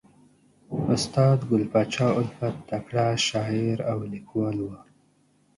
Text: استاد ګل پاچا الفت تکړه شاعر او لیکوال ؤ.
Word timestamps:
استاد 0.93 1.37
ګل 1.49 1.63
پاچا 1.71 2.07
الفت 2.19 2.55
تکړه 2.69 3.07
شاعر 3.27 3.77
او 3.91 3.99
لیکوال 4.11 4.57
ؤ. 4.67 4.71